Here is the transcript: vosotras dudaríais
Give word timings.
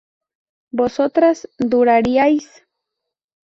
vosotras 0.73 1.47
dudaríais 1.59 2.49